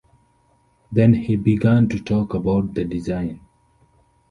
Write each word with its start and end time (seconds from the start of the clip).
Then 0.91 1.13
he 1.13 1.35
began 1.35 1.87
to 1.89 1.99
talk 1.99 2.33
about 2.33 2.73
the 2.73 2.83
design. 2.83 3.41